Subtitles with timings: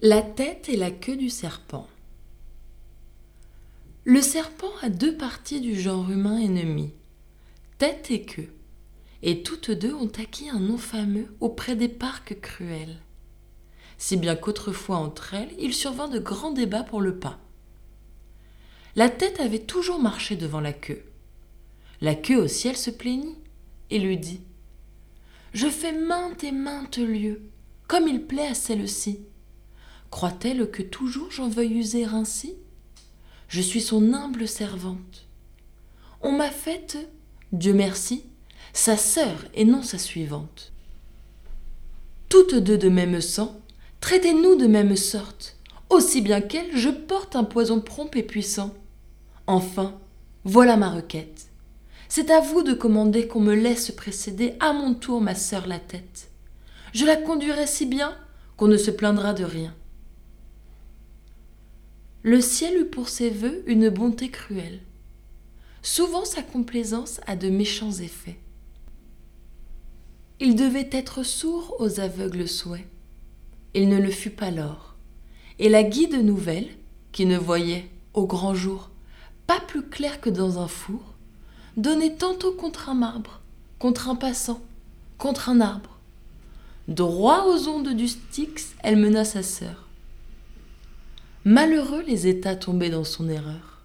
[0.00, 1.88] La tête et la queue du serpent.
[4.04, 6.92] Le serpent a deux parties du genre humain ennemi,
[7.78, 8.54] tête et queue,
[9.24, 13.00] et toutes deux ont acquis un nom fameux auprès des parcs cruels.
[13.96, 17.40] Si bien qu'autrefois entre elles, il survint de grands débats pour le pas.
[18.94, 21.02] La tête avait toujours marché devant la queue.
[22.00, 23.36] La queue au ciel se plaignit
[23.90, 24.42] et lui dit
[25.54, 27.42] Je fais maintes et maintes lieux,
[27.88, 29.24] comme il plaît à celle-ci
[30.10, 32.54] Croit-elle que toujours j'en veuille user ainsi?
[33.48, 35.26] Je suis son humble servante.
[36.22, 36.98] On m'a faite,
[37.52, 38.24] Dieu merci,
[38.72, 40.72] sa sœur et non sa suivante.
[42.28, 43.60] Toutes deux de même sang,
[44.00, 45.56] traitez-nous de même sorte,
[45.88, 48.74] aussi bien qu'elle, je porte un poison prompt et puissant.
[49.46, 49.98] Enfin,
[50.44, 51.48] voilà ma requête.
[52.08, 55.78] C'est à vous de commander qu'on me laisse précéder à mon tour ma sœur la
[55.78, 56.30] tête.
[56.92, 58.16] Je la conduirai si bien
[58.56, 59.74] qu'on ne se plaindra de rien
[62.22, 64.80] le ciel eut pour ses voeux une bonté cruelle.
[65.82, 68.38] Souvent sa complaisance a de méchants effets.
[70.40, 72.86] Il devait être sourd aux aveugles souhaits.
[73.74, 74.96] Il ne le fut pas lors.
[75.58, 76.68] Et la guide nouvelle,
[77.12, 78.90] qui ne voyait, au grand jour,
[79.46, 81.14] pas plus clair que dans un four,
[81.76, 83.40] donnait tantôt contre un marbre,
[83.78, 84.60] contre un passant,
[85.16, 85.98] contre un arbre.
[86.86, 89.87] Droit aux ondes du Styx, elle mena sa sœur.
[91.50, 93.77] Malheureux les États tombés dans son erreur.